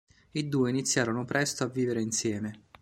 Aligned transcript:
I 0.31 0.49
due 0.49 0.71
iniziarono 0.71 1.25
presto 1.25 1.63
a 1.63 1.67
vivere 1.67 2.01
insieme. 2.01 2.63